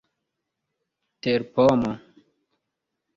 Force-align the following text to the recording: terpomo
terpomo 1.21 1.91